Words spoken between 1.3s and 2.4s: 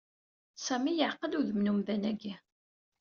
udem n umdan-agi.